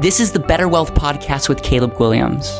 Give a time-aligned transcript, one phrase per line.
[0.00, 2.58] This is the Better Wealth Podcast with Caleb Guilliams.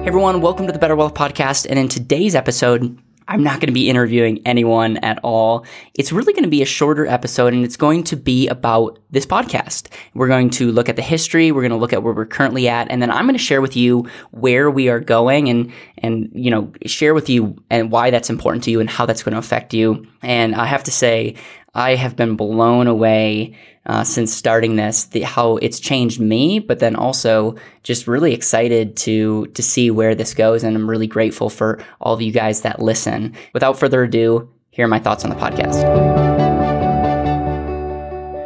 [0.00, 1.66] Hey everyone, welcome to the Better Wealth Podcast.
[1.68, 2.98] And in today's episode,
[3.30, 5.66] I'm not going to be interviewing anyone at all.
[5.92, 9.26] It's really going to be a shorter episode and it's going to be about this
[9.26, 9.88] podcast.
[10.14, 11.52] We're going to look at the history.
[11.52, 12.90] We're going to look at where we're currently at.
[12.90, 16.50] And then I'm going to share with you where we are going and, and, you
[16.50, 19.38] know, share with you and why that's important to you and how that's going to
[19.38, 20.06] affect you.
[20.22, 21.36] And I have to say,
[21.74, 23.54] I have been blown away
[23.86, 28.96] uh, since starting this, the, how it's changed me, but then also just really excited
[28.98, 32.62] to to see where this goes, and I'm really grateful for all of you guys
[32.62, 33.34] that listen.
[33.54, 35.84] Without further ado, here are my thoughts on the podcast.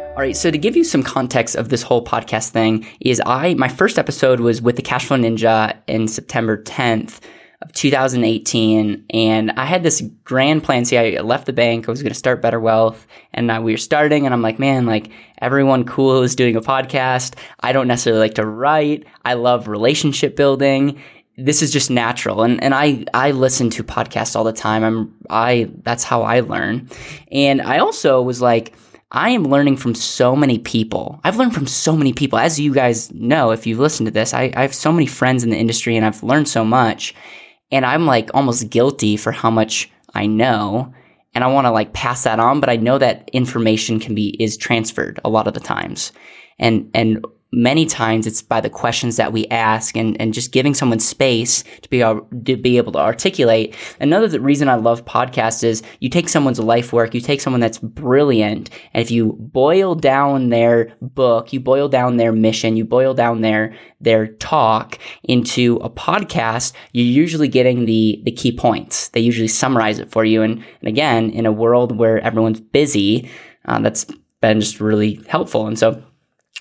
[0.09, 3.55] All right, so to give you some context of this whole podcast thing, is I
[3.55, 7.19] my first episode was with the Cashflow Ninja in September 10th
[7.63, 9.05] of 2018.
[9.09, 10.85] And I had this grand plan.
[10.85, 11.87] See, I left the bank.
[11.87, 13.07] I was going to start Better Wealth.
[13.33, 14.25] And now we were starting.
[14.25, 17.35] And I'm like, man, like everyone cool is doing a podcast.
[17.61, 19.05] I don't necessarily like to write.
[19.25, 21.01] I love relationship building.
[21.37, 22.43] This is just natural.
[22.43, 24.83] And, and I, I listen to podcasts all the time.
[24.83, 26.89] I'm, I, that's how I learn.
[27.31, 28.75] And I also was like,
[29.11, 31.19] I am learning from so many people.
[31.23, 32.39] I've learned from so many people.
[32.39, 35.43] As you guys know, if you've listened to this, I, I have so many friends
[35.43, 37.13] in the industry and I've learned so much
[37.71, 40.93] and I'm like almost guilty for how much I know
[41.33, 44.29] and I want to like pass that on but I know that information can be
[44.41, 46.11] is transferred a lot of the times.
[46.59, 50.73] And and many times it's by the questions that we ask and, and just giving
[50.73, 53.75] someone space to be, able, to be able to articulate.
[53.99, 57.77] Another reason I love podcasts is you take someone's life work, you take someone that's
[57.77, 63.13] brilliant, and if you boil down their book, you boil down their mission, you boil
[63.13, 69.09] down their, their talk into a podcast, you're usually getting the, the key points.
[69.09, 70.41] They usually summarize it for you.
[70.41, 73.29] And, and again, in a world where everyone's busy,
[73.65, 74.05] uh, that's
[74.41, 75.67] been just really helpful.
[75.67, 76.03] And so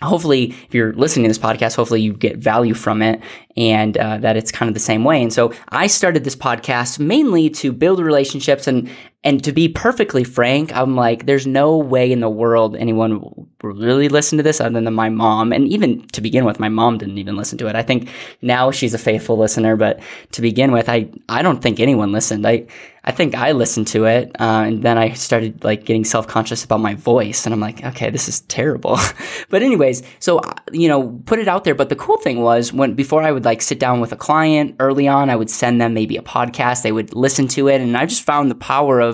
[0.02, 3.20] hopefully if you're listening to this podcast hopefully you get value from it
[3.56, 5.22] and uh, that it's kind of the same way.
[5.22, 8.90] And so i started this podcast mainly to build relationships and
[9.24, 13.48] and to be perfectly frank i'm like there's no way in the world anyone will
[13.62, 16.98] really listen to this other than my mom and even to begin with my mom
[16.98, 18.08] didn't even listen to it i think
[18.40, 20.00] now she's a faithful listener but
[20.32, 22.66] to begin with i i don't think anyone listened i
[23.04, 26.64] I think I listened to it, uh, and then I started like getting self conscious
[26.64, 28.96] about my voice, and I'm like, okay, this is terrible.
[29.48, 31.74] but anyways, so uh, you know, put it out there.
[31.74, 34.76] But the cool thing was when before I would like sit down with a client
[34.78, 36.82] early on, I would send them maybe a podcast.
[36.82, 39.11] They would listen to it, and I just found the power of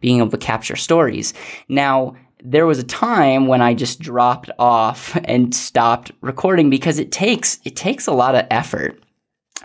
[0.00, 1.34] being able to capture stories.
[1.68, 7.12] Now there was a time when I just dropped off and stopped recording because it
[7.12, 9.02] takes it takes a lot of effort.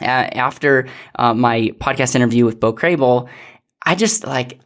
[0.02, 3.30] Uh, after uh, my podcast interview with Bo Crable,
[3.86, 4.60] I just like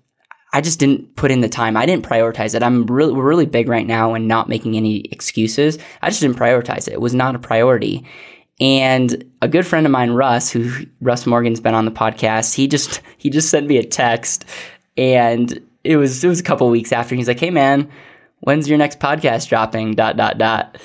[0.51, 1.77] I just didn't put in the time.
[1.77, 2.63] I didn't prioritize it.
[2.63, 5.77] I'm really we're really big right now and not making any excuses.
[6.01, 6.93] I just didn't prioritize it.
[6.93, 8.05] It was not a priority.
[8.59, 10.69] And a good friend of mine, Russ, who
[10.99, 14.45] Russ Morgan's been on the podcast, he just he just sent me a text
[14.99, 17.15] and it was it was a couple weeks after.
[17.15, 17.89] He's like, "Hey man,
[18.41, 20.77] when's your next podcast dropping?" dot dot dot.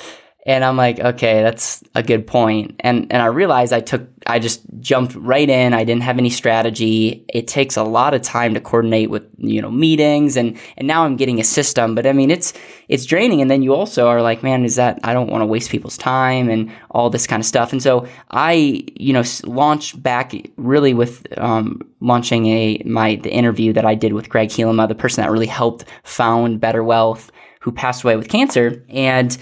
[0.47, 2.77] And I'm like, okay, that's a good point.
[2.81, 5.73] And and I realized I took I just jumped right in.
[5.73, 7.25] I didn't have any strategy.
[7.33, 11.05] It takes a lot of time to coordinate with, you know, meetings and and now
[11.05, 12.53] I'm getting a system, but I mean, it's
[12.89, 15.47] it's draining and then you also are like, man, is that I don't want to
[15.47, 17.73] waste people's time and all this kind of stuff.
[17.73, 23.73] And so I, you know, launched back really with um, launching a my the interview
[23.73, 27.73] that I did with Greg Helema, the person that really helped found Better Wealth, who
[27.73, 29.39] passed away with cancer and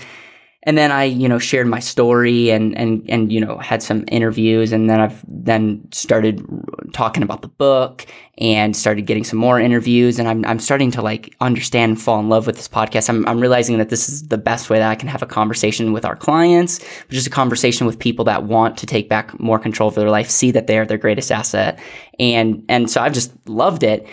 [0.65, 4.05] and then I, you know, shared my story and, and, and, you know, had some
[4.09, 6.47] interviews and then I've then started
[6.93, 8.07] talking about the book
[8.39, 12.21] and started getting some more interviews and I'm, I'm starting to like understand and fall
[12.21, 13.09] in love with this podcast.
[13.09, 15.93] I'm, I'm realizing that this is the best way that I can have a conversation
[15.93, 19.59] with our clients, which is a conversation with people that want to take back more
[19.59, 21.81] control of their life, see that they are their greatest asset.
[22.21, 24.07] And, and so I've just loved it.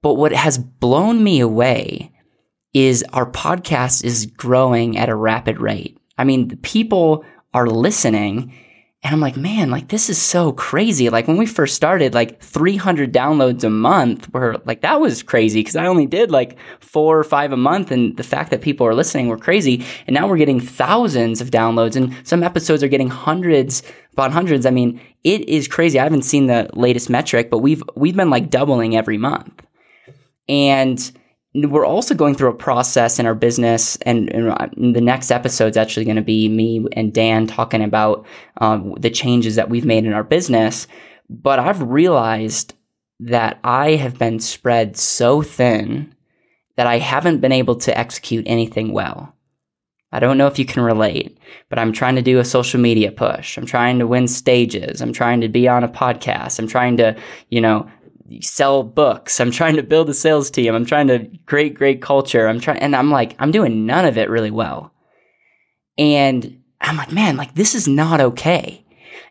[0.00, 2.11] But what has blown me away
[2.74, 5.98] is our podcast is growing at a rapid rate.
[6.18, 8.52] I mean, the people are listening
[9.04, 11.10] and I'm like, man, like this is so crazy.
[11.10, 15.58] Like when we first started, like 300 downloads a month were like, that was crazy
[15.58, 17.90] because I only did like four or five a month.
[17.90, 19.84] And the fact that people are listening were crazy.
[20.06, 23.82] And now we're getting thousands of downloads and some episodes are getting hundreds
[24.12, 24.66] upon hundreds.
[24.66, 25.98] I mean, it is crazy.
[25.98, 29.66] I haven't seen the latest metric, but we've, we've been like doubling every month.
[30.48, 31.10] And
[31.54, 35.76] we're also going through a process in our business, and, and the next episode is
[35.76, 38.26] actually going to be me and Dan talking about
[38.58, 40.86] um, the changes that we've made in our business.
[41.28, 42.74] But I've realized
[43.20, 46.14] that I have been spread so thin
[46.76, 49.34] that I haven't been able to execute anything well.
[50.10, 51.38] I don't know if you can relate,
[51.70, 53.56] but I'm trying to do a social media push.
[53.56, 55.00] I'm trying to win stages.
[55.00, 56.58] I'm trying to be on a podcast.
[56.58, 57.16] I'm trying to,
[57.48, 57.88] you know,
[58.40, 59.40] sell books.
[59.40, 60.74] I'm trying to build a sales team.
[60.74, 62.46] I'm trying to create great culture.
[62.46, 64.92] I'm trying, and I'm like, I'm doing none of it really well.
[65.98, 68.84] And I'm like, man, like this is not okay.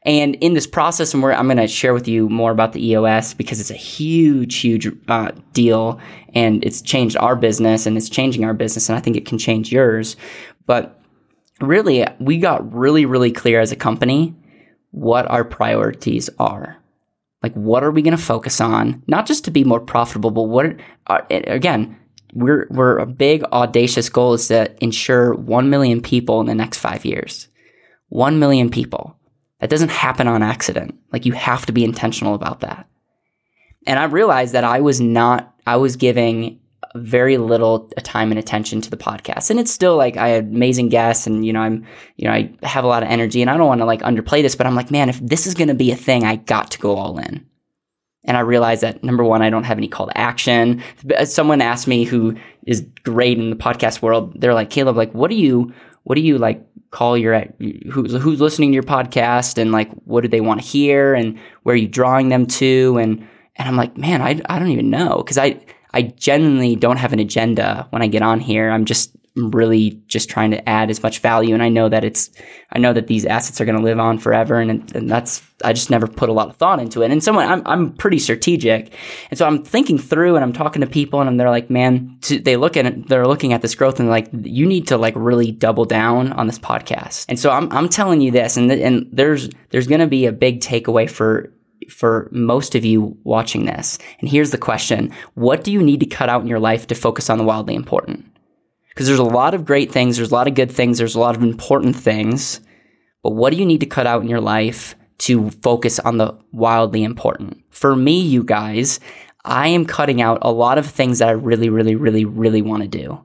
[0.03, 3.36] And in this process, and I'm going to share with you more about the EOS
[3.36, 6.00] because it's a huge, huge uh, deal,
[6.33, 9.38] and it's changed our business, and it's changing our business, and I think it can
[9.38, 10.15] change yours.
[10.65, 11.00] But
[11.59, 14.36] really, we got really, really clear as a company
[14.89, 16.81] what our priorities are.
[17.44, 19.04] Like, what are we going to focus on?
[19.08, 20.74] Not just to be more profitable, but what uh,
[21.08, 21.98] are, again,
[22.34, 26.78] we're, we're a big, audacious goal is to ensure 1 million people in the next
[26.78, 27.48] five years.
[28.10, 29.18] 1 million people.
[29.60, 30.98] That doesn't happen on accident.
[31.12, 32.88] Like you have to be intentional about that.
[33.86, 36.61] And I realized that I was not, I was giving
[36.96, 39.50] very little uh, time and attention to the podcast.
[39.50, 41.86] And it's still like I had amazing guests and, you know, I'm,
[42.18, 44.42] you know, I have a lot of energy and I don't want to like underplay
[44.42, 46.72] this, but I'm like, man, if this is going to be a thing, I got
[46.72, 47.46] to go all in.
[48.24, 50.84] And I realized that number one, I don't have any call to action.
[51.16, 52.36] Uh, someone asked me who
[52.68, 55.74] is great in the podcast world, they're like, Caleb, like, what do you,
[56.04, 57.46] what do you like call your
[57.90, 61.40] who's who's listening to your podcast and like what do they want to hear and
[61.64, 64.90] where are you drawing them to and and I'm like man I, I don't even
[64.90, 65.62] know because I
[65.94, 70.30] I genuinely don't have an agenda when I get on here I'm just really just
[70.30, 71.54] trying to add as much value.
[71.54, 72.32] And I know that it's,
[72.72, 74.60] I know that these assets are going to live on forever.
[74.60, 77.12] And, and that's, I just never put a lot of thought into it.
[77.12, 78.94] And someone, I'm, I'm pretty strategic.
[79.30, 82.58] And so I'm thinking through and I'm talking to people and they're like, man, they
[82.58, 85.52] look at it, they're looking at this growth and like, you need to like really
[85.52, 87.26] double down on this podcast.
[87.30, 90.26] And so I'm, I'm telling you this and, th- and there's, there's going to be
[90.26, 91.54] a big takeaway for,
[91.92, 93.98] for most of you watching this.
[94.20, 95.14] And here's the question.
[95.34, 97.76] What do you need to cut out in your life to focus on the wildly
[97.76, 98.26] important?
[98.90, 101.20] Because there's a lot of great things, there's a lot of good things, there's a
[101.20, 102.60] lot of important things.
[103.24, 106.34] But what do you need to cut out in your life to focus on the
[106.52, 107.64] wildly important?
[107.70, 109.00] For me, you guys,
[109.46, 112.84] I am cutting out a lot of things that I really, really, really, really want
[112.84, 113.24] to do.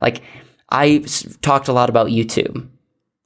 [0.00, 0.22] Like
[0.70, 1.04] I
[1.42, 2.68] talked a lot about YouTube,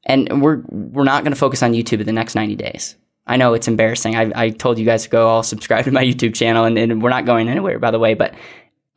[0.05, 2.97] and we're we're not going to focus on YouTube in the next 90 days.
[3.29, 4.17] I know it's embarrassing.
[4.17, 7.03] I, I told you guys to go all subscribe to my YouTube channel, and, and
[7.03, 8.15] we're not going anywhere, by the way.
[8.15, 8.35] But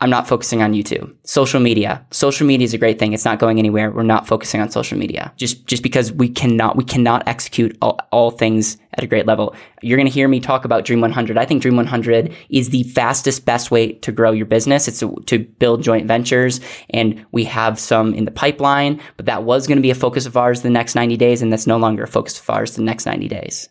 [0.01, 1.13] I'm not focusing on YouTube.
[1.25, 2.03] Social media.
[2.09, 3.13] Social media is a great thing.
[3.13, 3.91] It's not going anywhere.
[3.91, 5.31] We're not focusing on social media.
[5.37, 9.55] Just just because we cannot we cannot execute all, all things at a great level.
[9.83, 11.37] You're going to hear me talk about Dream 100.
[11.37, 14.87] I think Dream 100 is the fastest best way to grow your business.
[14.87, 19.43] It's to, to build joint ventures and we have some in the pipeline, but that
[19.43, 21.77] was going to be a focus of ours the next 90 days and that's no
[21.77, 23.69] longer a focus of ours the next 90 days.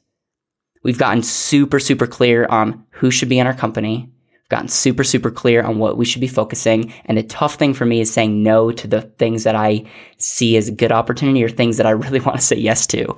[0.83, 4.11] We've gotten super super clear on who should be in our company
[4.51, 6.93] We've gotten super, super clear on what we should be focusing.
[7.05, 9.85] And the tough thing for me is saying no to the things that I
[10.17, 13.17] see as a good opportunity or things that I really want to say yes to.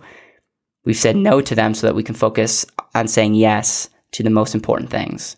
[0.85, 4.29] We've said no to them so that we can focus on saying yes to the
[4.29, 5.37] most important things.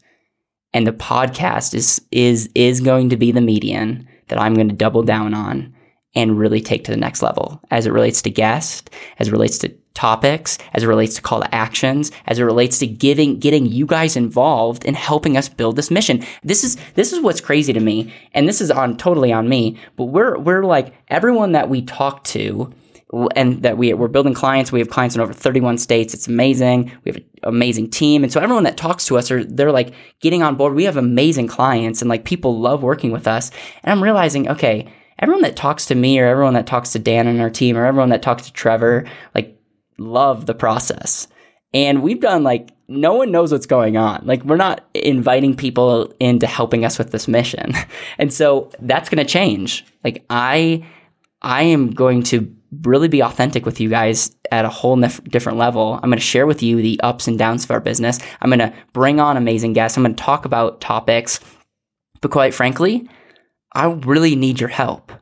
[0.73, 4.75] And the podcast is, is, is going to be the median that I'm going to
[4.75, 5.73] double down on
[6.17, 8.91] and really take to the next level as it relates to guest,
[9.21, 12.79] as it relates to topics, as it relates to call to actions, as it relates
[12.81, 16.25] to giving, getting you guys involved in helping us build this mission.
[16.43, 18.13] This is, this is what's crazy to me.
[18.33, 22.25] And this is on totally on me, but we're, we're like everyone that we talk
[22.25, 22.73] to
[23.37, 24.73] and that we, we're building clients.
[24.73, 26.15] We have clients in over 31 states.
[26.15, 26.91] It's amazing.
[27.05, 28.25] We have an amazing team.
[28.25, 30.75] And so everyone that talks to us are, they're like getting on board.
[30.75, 33.51] We have amazing clients and like people love working with us.
[33.83, 37.27] And I'm realizing, okay, everyone that talks to me or everyone that talks to Dan
[37.27, 39.54] and our team or everyone that talks to Trevor, like
[39.99, 41.29] love the process.
[41.73, 44.23] And we've done like no one knows what's going on.
[44.25, 47.73] Like we're not inviting people into helping us with this mission.
[48.19, 49.85] And so that's going to change.
[50.05, 50.87] Like I
[51.43, 55.59] I am going to really be authentic with you guys at a whole nef- different
[55.59, 55.95] level.
[55.95, 58.19] I'm going to share with you the ups and downs of our business.
[58.41, 59.97] I'm going to bring on amazing guests.
[59.97, 61.41] I'm going to talk about topics.
[62.21, 63.09] But quite frankly,
[63.73, 65.13] I really need your help.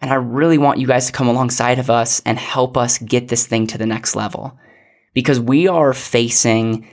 [0.00, 3.28] And I really want you guys to come alongside of us and help us get
[3.28, 4.58] this thing to the next level.
[5.12, 6.86] Because we are facing,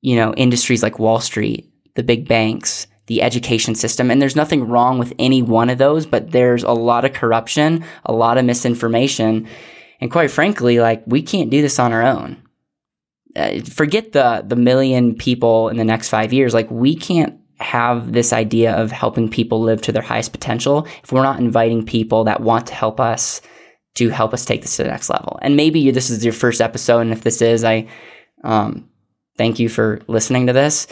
[0.00, 4.10] you know, industries like Wall Street, the big banks, the education system.
[4.10, 7.84] And there's nothing wrong with any one of those, but there's a lot of corruption,
[8.04, 9.48] a lot of misinformation.
[10.00, 12.42] And quite frankly, like we can't do this on our own.
[13.34, 16.54] Uh, forget the the million people in the next 5 years.
[16.54, 21.12] Like we can't have this idea of helping people live to their highest potential if
[21.12, 23.40] we're not inviting people that want to help us
[23.94, 25.38] to help us take this to the next level.
[25.40, 27.88] And maybe this is your first episode, and if this is, I
[28.44, 28.88] um,
[29.38, 30.86] thank you for listening to this.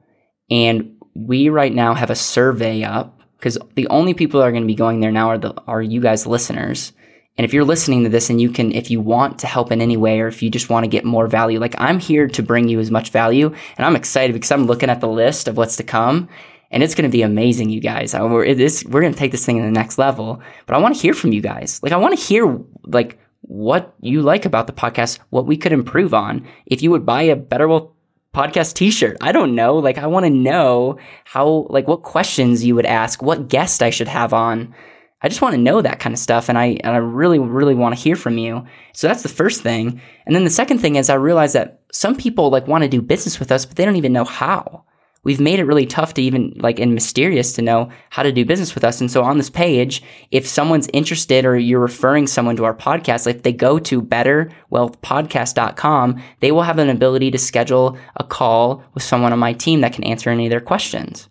[0.49, 4.63] And we right now have a survey up because the only people that are going
[4.63, 6.93] to be going there now are the are you guys listeners.
[7.37, 9.79] And if you're listening to this and you can, if you want to help in
[9.79, 12.41] any way, or if you just want to get more value, like I'm here to
[12.41, 13.53] bring you as much value.
[13.77, 16.29] And I'm excited because I'm looking at the list of what's to come
[16.71, 18.13] and it's going to be amazing, you guys.
[18.13, 20.95] We're, this, we're going to take this thing to the next level, but I want
[20.95, 21.81] to hear from you guys.
[21.81, 25.71] Like, I want to hear, like, what you like about the podcast, what we could
[25.71, 26.47] improve on.
[26.65, 27.91] If you would buy a Better Wealth
[28.33, 29.77] podcast t-shirt, I don't know.
[29.77, 33.89] Like, I want to know how, like, what questions you would ask, what guest I
[33.89, 34.75] should have on.
[35.21, 36.47] I just want to know that kind of stuff.
[36.47, 38.65] And I, and I really, really want to hear from you.
[38.93, 39.99] So that's the first thing.
[40.25, 43.01] And then the second thing is I realize that some people like want to do
[43.01, 44.83] business with us, but they don't even know how
[45.27, 48.45] we've made it really tough to even like and mysterious to know how to do
[48.45, 49.01] business with us.
[49.01, 53.27] And so on this page, if someone's interested or you're referring someone to our podcast,
[53.27, 59.03] if they go to betterwealthpodcast.com, they will have an ability to schedule a call with
[59.03, 61.27] someone on my team that can answer any of their questions.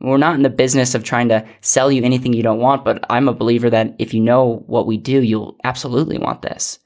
[0.00, 3.06] We're not in the business of trying to sell you anything you don't want, but
[3.08, 6.80] I'm a believer that if you know what we do, you'll absolutely want this.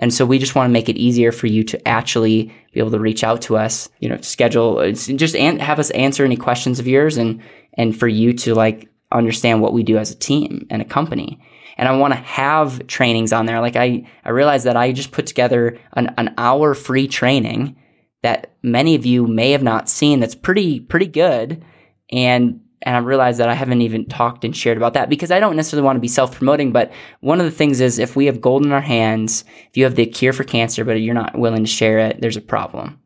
[0.00, 2.90] And so we just want to make it easier for you to actually be able
[2.90, 6.80] to reach out to us, you know, schedule, just an- have us answer any questions
[6.80, 7.42] of yours and,
[7.74, 11.38] and for you to like understand what we do as a team and a company.
[11.76, 13.60] And I want to have trainings on there.
[13.60, 17.76] Like I, I realized that I just put together an, an hour free training
[18.22, 21.62] that many of you may have not seen that's pretty, pretty good.
[22.10, 25.40] And and I realize that I haven't even talked and shared about that because I
[25.40, 26.72] don't necessarily want to be self promoting.
[26.72, 29.84] But one of the things is if we have gold in our hands, if you
[29.84, 32.98] have the cure for cancer, but you're not willing to share it, there's a problem.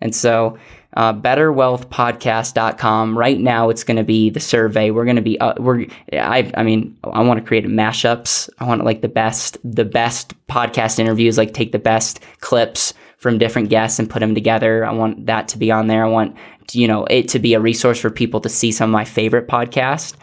[0.00, 0.58] And so,
[0.94, 3.16] uh, betterwealthpodcast.com.
[3.16, 4.90] Right now, it's going to be the survey.
[4.90, 8.50] We're going to be, uh, we're, I, I mean, I want to create mashups.
[8.58, 12.92] I want like the best, the best podcast interviews, like take the best clips
[13.22, 14.84] from different guests and put them together.
[14.84, 16.04] I want that to be on there.
[16.04, 16.36] I want
[16.72, 19.46] you know it to be a resource for people to see some of my favorite
[19.46, 20.14] podcasts.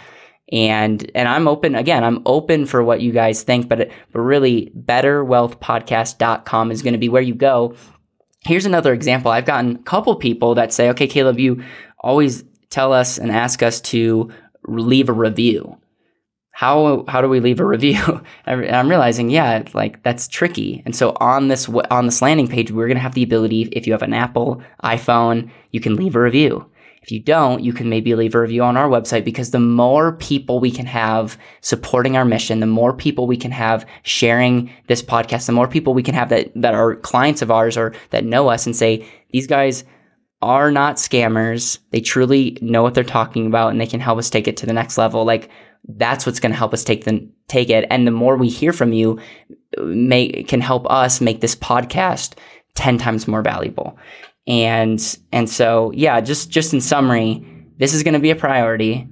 [0.52, 2.04] And and I'm open again.
[2.04, 7.10] I'm open for what you guys think, but but really, betterwealthpodcast.com is going to be
[7.10, 7.76] where you go.
[8.46, 9.32] Here's another example.
[9.32, 11.64] I've gotten a couple people that say, "Okay, Caleb, you
[12.00, 14.30] always tell us and ask us to
[14.68, 15.79] leave a review."
[16.52, 18.22] How how do we leave a review?
[18.46, 20.84] and I'm realizing, yeah, like that's tricky.
[20.86, 23.94] And so on this on this landing page, we're gonna have the ability, if you
[23.94, 26.70] have an Apple iPhone, you can leave a review.
[27.02, 30.14] If you don't, you can maybe leave a review on our website because the more
[30.14, 35.02] people we can have supporting our mission, the more people we can have sharing this
[35.02, 38.26] podcast, the more people we can have that that are clients of ours or that
[38.26, 39.86] know us and say these guys
[40.42, 41.80] are not scammers.
[41.92, 44.66] They truly know what they're talking about and they can help us take it to
[44.66, 45.26] the next level.
[45.26, 45.50] Like
[45.88, 47.86] that's what's going to help us take the take it.
[47.90, 49.20] And the more we hear from you,
[49.78, 52.34] may can help us make this podcast
[52.76, 53.98] ten times more valuable.
[54.48, 55.00] And
[55.32, 57.46] and so yeah, just just in summary,
[57.78, 59.08] this is going to be a priority.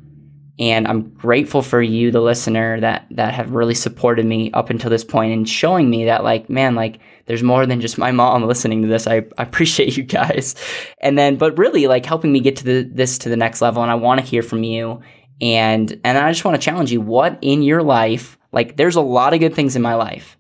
[0.60, 4.90] And I'm grateful for you, the listener, that that have really supported me up until
[4.90, 8.44] this point and showing me that like, man, like there's more than just my mom
[8.46, 9.06] listening to this.
[9.06, 10.56] I, I appreciate you guys.
[11.00, 13.84] And then, but really like helping me get to the, this to the next level.
[13.84, 15.02] And I want to hear from you
[15.42, 19.02] and and I just want to challenge you what in your life like there's a
[19.02, 20.38] lot of good things in my life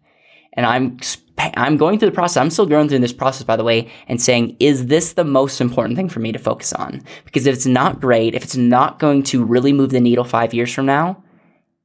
[0.54, 1.00] and I'm
[1.38, 2.38] I'm going through the process.
[2.38, 5.62] I'm still going through this process by the way and saying is this the most
[5.62, 7.04] important thing for me to focus on?
[7.25, 10.54] Because if it's not great, if it's not going to really move the needle 5
[10.54, 11.24] years from now,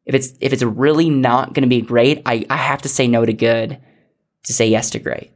[0.07, 3.07] if it's if it's really not going to be great, I I have to say
[3.07, 3.79] no to good
[4.45, 5.31] to say yes to great.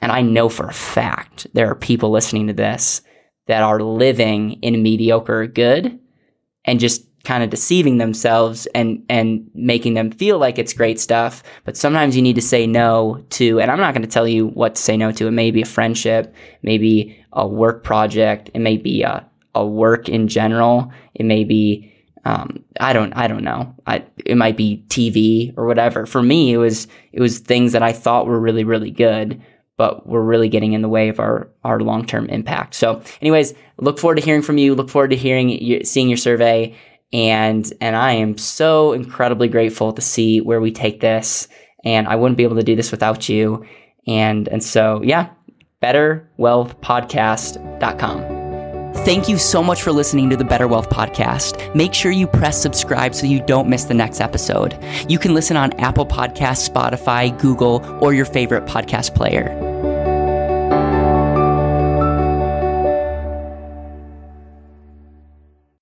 [0.00, 3.02] And I know for a fact there are people listening to this
[3.46, 5.98] that are living in mediocre good
[6.66, 11.42] and just kind of deceiving themselves and and making them feel like it's great stuff
[11.64, 14.46] but sometimes you need to say no to and i'm not going to tell you
[14.48, 16.32] what to say no to it may be a friendship
[16.62, 21.92] maybe a work project it may be a, a work in general it may be
[22.24, 23.72] um, I don't I don't know.
[23.86, 26.06] I, it might be TV or whatever.
[26.06, 29.40] For me, it was it was things that I thought were really really good,
[29.76, 32.74] but we're really getting in the way of our our long term impact.
[32.74, 34.74] So, anyways, look forward to hearing from you.
[34.74, 36.74] Look forward to hearing seeing your survey,
[37.12, 41.48] and and I am so incredibly grateful to see where we take this.
[41.84, 43.66] And I wouldn't be able to do this without you.
[44.06, 45.28] And and so yeah,
[45.82, 48.36] betterwealthpodcast.com.
[49.04, 51.72] Thank you so much for listening to the Better Wealth Podcast.
[51.76, 54.76] Make sure you press subscribe so you don't miss the next episode.
[55.08, 59.65] You can listen on Apple Podcasts, Spotify, Google, or your favorite podcast player.